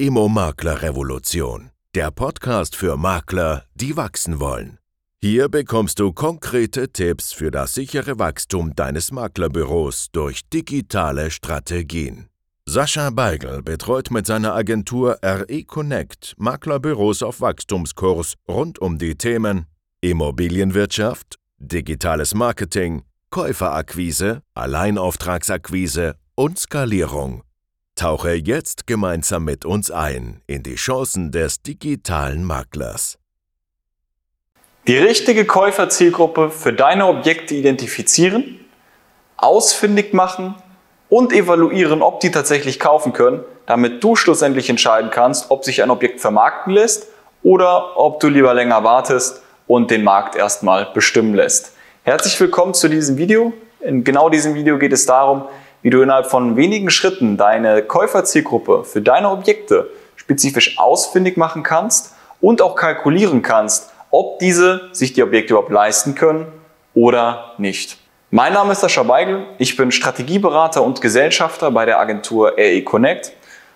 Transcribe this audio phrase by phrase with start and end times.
[0.00, 4.78] Immo-Makler-Revolution, der Podcast für Makler, die wachsen wollen.
[5.20, 12.28] Hier bekommst du konkrete Tipps für das sichere Wachstum deines Maklerbüros durch digitale Strategien.
[12.64, 19.66] Sascha Beigel betreut mit seiner Agentur RE Connect Maklerbüros auf Wachstumskurs rund um die Themen
[20.00, 27.42] Immobilienwirtschaft, digitales Marketing, Käuferakquise, Alleinauftragsakquise und Skalierung.
[27.98, 33.18] Tauche jetzt gemeinsam mit uns ein in die Chancen des digitalen Maklers.
[34.86, 38.60] Die richtige Käuferzielgruppe für deine Objekte identifizieren,
[39.36, 40.54] ausfindig machen
[41.08, 45.90] und evaluieren, ob die tatsächlich kaufen können, damit du schlussendlich entscheiden kannst, ob sich ein
[45.90, 47.08] Objekt vermarkten lässt
[47.42, 51.72] oder ob du lieber länger wartest und den Markt erstmal bestimmen lässt.
[52.04, 53.52] Herzlich willkommen zu diesem Video.
[53.80, 55.48] In genau diesem Video geht es darum,
[55.82, 62.14] wie du innerhalb von wenigen Schritten deine Käuferzielgruppe für deine Objekte spezifisch ausfindig machen kannst
[62.40, 66.46] und auch kalkulieren kannst, ob diese sich die Objekte überhaupt leisten können
[66.94, 67.98] oder nicht.
[68.30, 73.32] Mein Name ist Sascha Beigel, ich bin Strategieberater und Gesellschafter bei der Agentur RE Connect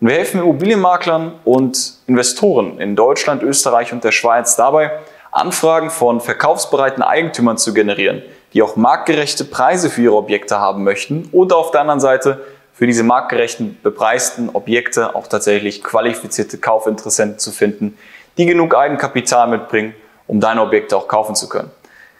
[0.00, 4.92] und wir helfen Immobilienmaklern und Investoren in Deutschland, Österreich und der Schweiz dabei,
[5.32, 8.22] Anfragen von verkaufsbereiten Eigentümern zu generieren,
[8.56, 12.40] die auch marktgerechte Preise für ihre Objekte haben möchten und auf der anderen Seite
[12.72, 17.98] für diese marktgerechten, bepreisten Objekte auch tatsächlich qualifizierte Kaufinteressenten zu finden,
[18.38, 19.94] die genug Eigenkapital mitbringen,
[20.26, 21.70] um deine Objekte auch kaufen zu können.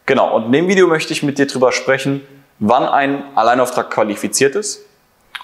[0.05, 2.21] Genau, und in dem Video möchte ich mit dir darüber sprechen,
[2.59, 4.85] wann ein Alleinauftrag qualifiziert ist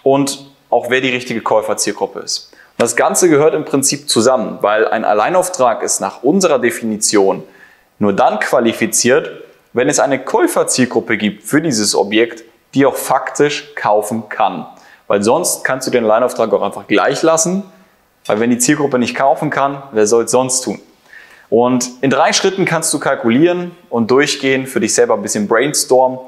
[0.03, 2.53] und auch wer die richtige Käuferzielgruppe ist.
[2.77, 7.45] Das Ganze gehört im Prinzip zusammen, weil ein Alleinauftrag ist nach unserer Definition
[7.99, 9.31] nur dann qualifiziert,
[9.73, 14.67] wenn es eine Käuferzielgruppe gibt für dieses Objekt, die auch faktisch kaufen kann.
[15.07, 17.65] Weil sonst kannst du den Alleinauftrag auch einfach gleich lassen,
[18.27, 20.81] weil wenn die Zielgruppe nicht kaufen kann, wer soll es sonst tun?
[21.51, 26.19] Und in drei Schritten kannst du kalkulieren und durchgehen, für dich selber ein bisschen brainstormen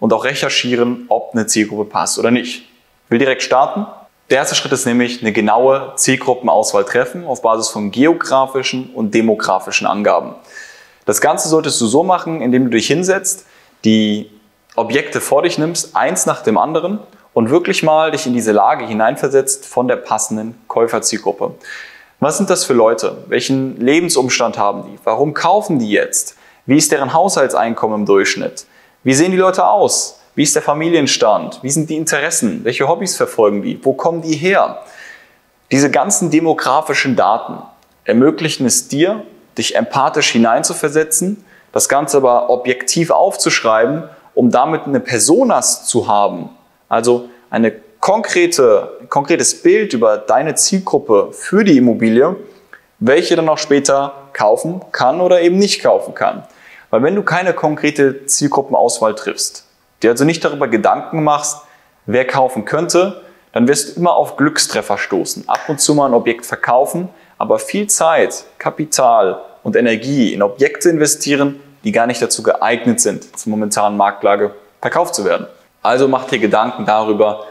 [0.00, 2.62] und auch recherchieren, ob eine Zielgruppe passt oder nicht.
[3.04, 3.86] Ich will direkt starten.
[4.30, 9.86] Der erste Schritt ist nämlich eine genaue Zielgruppenauswahl treffen auf Basis von geografischen und demografischen
[9.86, 10.34] Angaben.
[11.04, 13.46] Das Ganze solltest du so machen, indem du dich hinsetzt,
[13.84, 14.30] die
[14.76, 17.00] Objekte vor dich nimmst, eins nach dem anderen
[17.34, 21.54] und wirklich mal dich in diese Lage hineinversetzt von der passenden Käuferzielgruppe.
[22.20, 23.24] Was sind das für Leute?
[23.26, 24.98] Welchen Lebensumstand haben die?
[25.04, 26.36] Warum kaufen die jetzt?
[26.66, 28.66] Wie ist deren Haushaltseinkommen im Durchschnitt?
[29.02, 30.20] Wie sehen die Leute aus?
[30.34, 31.58] Wie ist der Familienstand?
[31.62, 32.64] Wie sind die Interessen?
[32.64, 33.84] Welche Hobbys verfolgen die?
[33.84, 34.82] Wo kommen die her?
[35.72, 37.58] Diese ganzen demografischen Daten
[38.04, 39.24] ermöglichen es dir,
[39.58, 44.04] dich empathisch hineinzuversetzen, das Ganze aber objektiv aufzuschreiben,
[44.34, 46.50] um damit eine Personas zu haben,
[46.88, 52.36] also eine konkrete, ein konkretes Bild über deine Zielgruppe für die Immobilie,
[52.98, 56.44] welche dann auch später kaufen kann oder eben nicht kaufen kann.
[56.90, 59.66] Weil wenn du keine konkrete Zielgruppenauswahl triffst,
[60.02, 61.62] dir also nicht darüber Gedanken machst,
[62.06, 65.48] wer kaufen könnte, dann wirst du immer auf Glückstreffer stoßen.
[65.48, 67.08] Ab und zu mal ein Objekt verkaufen,
[67.42, 73.36] aber viel Zeit, Kapital und Energie in Objekte investieren, die gar nicht dazu geeignet sind,
[73.36, 75.48] zur momentanen Marktlage verkauft zu werden.
[75.82, 77.42] Also mach dir Gedanken darüber,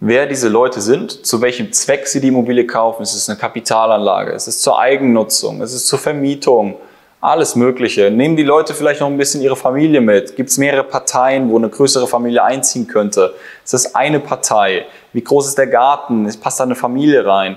[0.00, 3.02] wer diese Leute sind, zu welchem Zweck sie die Immobilie kaufen.
[3.02, 4.32] Ist es eine Kapitalanlage?
[4.32, 5.62] Ist es zur Eigennutzung?
[5.62, 6.76] Ist es zur Vermietung?
[7.22, 8.10] Alles Mögliche.
[8.10, 10.36] Nehmen die Leute vielleicht noch ein bisschen ihre Familie mit?
[10.36, 13.32] Gibt es mehrere Parteien, wo eine größere Familie einziehen könnte?
[13.64, 14.84] Ist das eine Partei?
[15.14, 16.30] Wie groß ist der Garten?
[16.38, 17.56] Passt da eine Familie rein?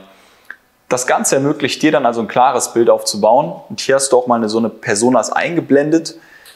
[0.91, 3.53] Das Ganze ermöglicht dir dann also ein klares Bild aufzubauen.
[3.69, 6.15] Und hier hast du auch mal eine, so eine Personas eingeblendet.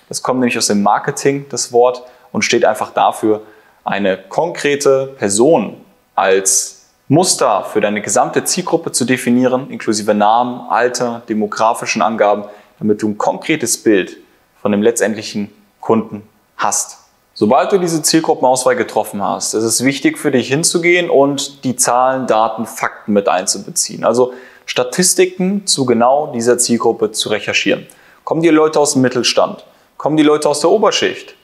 [0.10, 2.04] Das kommt nämlich aus dem Marketing, das Wort,
[2.34, 3.44] und steht einfach dafür,
[3.86, 5.78] eine konkrete Person
[6.16, 12.44] als Muster für deine gesamte Zielgruppe zu definieren, inklusive Namen, Alter, demografischen Angaben,
[12.78, 14.18] damit du ein konkretes Bild
[14.62, 17.05] von dem letztendlichen Kunden hast.
[17.38, 22.28] Sobald du diese Zielgruppenauswahl getroffen hast, ist es wichtig für dich hinzugehen und die Zahlen,
[22.28, 24.06] Daten, Fakten mit einzubeziehen.
[24.06, 24.34] Also
[24.66, 27.88] Statistiken zu genau dieser Zielgruppe zu recherchieren.
[28.24, 29.66] Kommen die Leute aus dem Mittelstand?
[29.98, 31.36] Kommen die Leute aus der Oberschicht?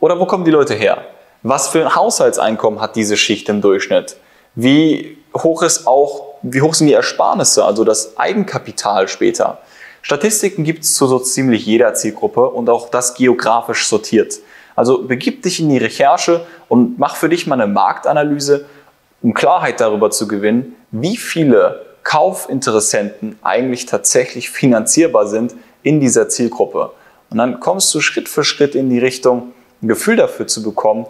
[0.00, 1.04] Oder wo kommen die Leute her?
[1.44, 4.16] Was für ein Haushaltseinkommen hat diese Schicht im Durchschnitt?
[4.56, 9.58] Wie hoch ist auch, wie hoch sind die Ersparnisse, also das Eigenkapital später?
[10.02, 14.34] Statistiken gibt es zu so ziemlich jeder Zielgruppe und auch das geografisch sortiert.
[14.76, 18.66] Also begib dich in die Recherche und mach für dich mal eine Marktanalyse,
[19.22, 26.92] um Klarheit darüber zu gewinnen, wie viele Kaufinteressenten eigentlich tatsächlich finanzierbar sind in dieser Zielgruppe.
[27.30, 29.52] Und dann kommst du Schritt für Schritt in die Richtung,
[29.82, 31.06] ein Gefühl dafür zu bekommen,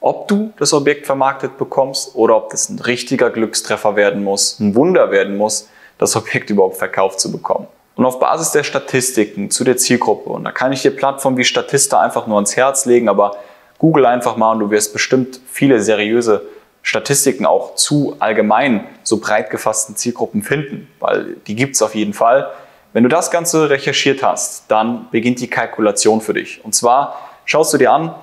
[0.00, 4.74] ob du das Objekt vermarktet bekommst oder ob das ein richtiger Glückstreffer werden muss, ein
[4.74, 5.68] Wunder werden muss,
[5.98, 7.66] das Objekt überhaupt verkauft zu bekommen.
[7.96, 11.44] Und auf Basis der Statistiken zu der Zielgruppe, und da kann ich dir Plattformen wie
[11.44, 13.36] Statista einfach nur ans Herz legen, aber
[13.78, 16.42] google einfach mal und du wirst bestimmt viele seriöse
[16.82, 22.12] Statistiken auch zu allgemein so breit gefassten Zielgruppen finden, weil die gibt es auf jeden
[22.12, 22.52] Fall.
[22.92, 26.64] Wenn du das Ganze recherchiert hast, dann beginnt die Kalkulation für dich.
[26.64, 28.14] Und zwar schaust du dir an,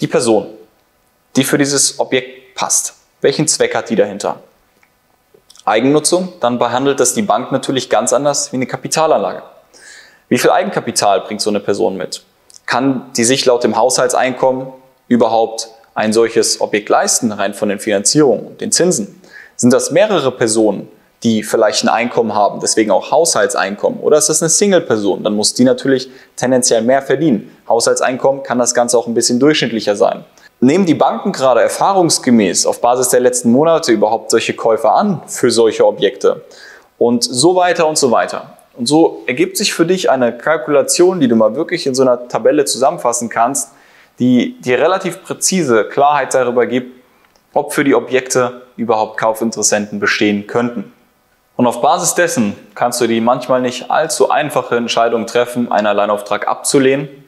[0.00, 0.46] die Person,
[1.36, 2.94] die für dieses Objekt passt.
[3.20, 4.42] Welchen Zweck hat die dahinter?
[5.64, 9.42] Eigennutzung, dann behandelt das die Bank natürlich ganz anders wie eine Kapitalanlage.
[10.28, 12.24] Wie viel Eigenkapital bringt so eine Person mit?
[12.66, 14.68] Kann die sich laut dem Haushaltseinkommen
[15.06, 19.20] überhaupt ein solches Objekt leisten, rein von den Finanzierungen und den Zinsen?
[19.56, 20.88] Sind das mehrere Personen,
[21.22, 24.00] die vielleicht ein Einkommen haben, deswegen auch Haushaltseinkommen?
[24.00, 25.22] Oder ist das eine Single-Person?
[25.22, 27.56] Dann muss die natürlich tendenziell mehr verdienen.
[27.68, 30.24] Haushaltseinkommen kann das Ganze auch ein bisschen durchschnittlicher sein.
[30.64, 35.50] Nehmen die Banken gerade erfahrungsgemäß auf Basis der letzten Monate überhaupt solche Käufer an für
[35.50, 36.44] solche Objekte?
[36.98, 38.58] Und so weiter und so weiter.
[38.76, 42.28] Und so ergibt sich für dich eine Kalkulation, die du mal wirklich in so einer
[42.28, 43.72] Tabelle zusammenfassen kannst,
[44.20, 46.96] die dir relativ präzise Klarheit darüber gibt,
[47.54, 50.92] ob für die Objekte überhaupt Kaufinteressenten bestehen könnten.
[51.56, 56.46] Und auf Basis dessen kannst du die manchmal nicht allzu einfache Entscheidung treffen, einen Alleinauftrag
[56.46, 57.21] abzulehnen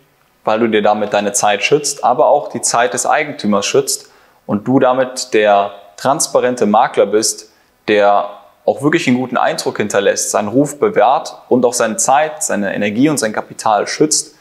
[0.44, 4.10] weil du dir damit deine Zeit schützt, aber auch die Zeit des Eigentümers schützt
[4.46, 7.50] und du damit der transparente Makler bist,
[7.88, 8.28] der
[8.66, 13.08] auch wirklich einen guten Eindruck hinterlässt, seinen Ruf bewährt und auch seine Zeit, seine Energie
[13.08, 14.36] und sein Kapital schützt,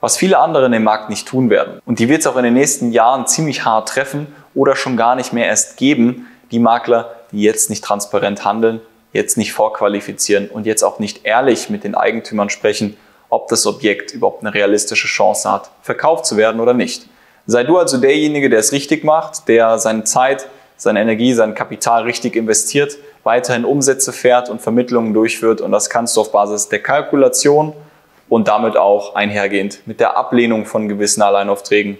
[0.00, 1.80] was viele andere in dem Markt nicht tun werden.
[1.84, 5.14] Und die wird es auch in den nächsten Jahren ziemlich hart treffen oder schon gar
[5.14, 8.80] nicht mehr erst geben, die Makler, die jetzt nicht transparent handeln,
[9.12, 12.96] jetzt nicht vorqualifizieren und jetzt auch nicht ehrlich mit den Eigentümern sprechen
[13.28, 17.06] ob das Objekt überhaupt eine realistische Chance hat, verkauft zu werden oder nicht.
[17.46, 22.02] Sei du also derjenige, der es richtig macht, der seine Zeit, seine Energie, sein Kapital
[22.02, 26.82] richtig investiert, weiterhin Umsätze fährt und Vermittlungen durchführt und das kannst du auf Basis der
[26.82, 27.72] Kalkulation
[28.28, 31.98] und damit auch einhergehend mit der Ablehnung von gewissen Alleinaufträgen,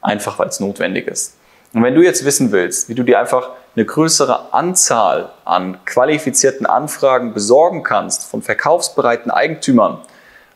[0.00, 1.36] einfach weil es notwendig ist.
[1.74, 6.66] Und wenn du jetzt wissen willst, wie du dir einfach eine größere Anzahl an qualifizierten
[6.66, 10.00] Anfragen besorgen kannst von verkaufsbereiten Eigentümern,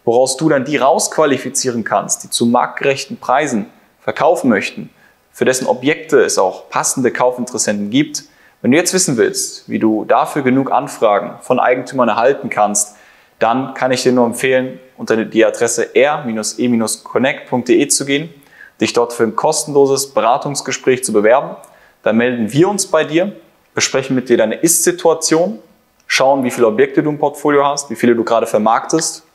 [0.07, 3.67] woraus du dann die rausqualifizieren kannst, die zu marktgerechten Preisen
[4.01, 4.89] verkaufen möchten,
[5.33, 8.23] für dessen Objekte es auch passende Kaufinteressenten gibt.
[8.63, 12.97] Wenn du jetzt wissen willst, wie du dafür genug Anfragen von Eigentümern erhalten kannst,
[13.39, 18.33] dann kann ich dir nur empfehlen, unter die Adresse r-e-connect.de zu gehen,
[18.81, 21.57] dich dort für ein kostenloses Beratungsgespräch zu bewerben.
[22.03, 23.33] Dann melden wir uns bei dir,
[23.75, 25.59] besprechen mit dir deine Ist-Situation,
[26.07, 29.26] schauen, wie viele Objekte du im Portfolio hast, wie viele du gerade vermarktest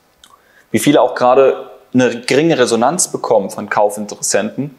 [0.72, 4.76] wie viele auch gerade eine geringe Resonanz bekommen von Kaufinteressenten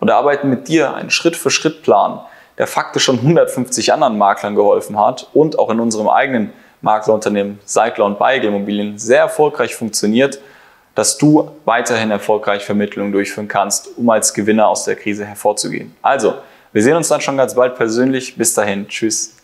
[0.00, 2.20] und arbeiten mit dir einen Schritt-für-Schritt-Plan,
[2.58, 6.52] der faktisch schon 150 anderen Maklern geholfen hat und auch in unserem eigenen
[6.82, 10.38] Maklerunternehmen Seidler und Beigel Immobilien sehr erfolgreich funktioniert,
[10.94, 15.94] dass du weiterhin erfolgreich Vermittlungen durchführen kannst, um als Gewinner aus der Krise hervorzugehen.
[16.02, 16.34] Also,
[16.72, 18.36] wir sehen uns dann schon ganz bald persönlich.
[18.36, 19.35] Bis dahin, tschüss.